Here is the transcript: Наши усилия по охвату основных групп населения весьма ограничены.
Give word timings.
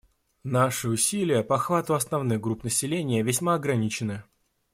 Наши 0.43 0.89
усилия 0.89 1.43
по 1.43 1.57
охвату 1.57 1.93
основных 1.93 2.41
групп 2.41 2.63
населения 2.63 3.21
весьма 3.21 3.53
ограничены. 3.53 4.23